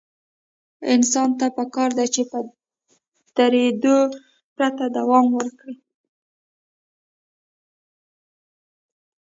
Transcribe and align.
انسان 0.93 1.29
ته 1.39 1.45
پکار 1.57 1.89
ده 1.97 2.05
چې 2.13 2.21
په 2.31 2.39
درېدو 3.37 3.97
پرته 4.55 4.85
دوام 4.97 5.25
ورکړي. 5.37 5.75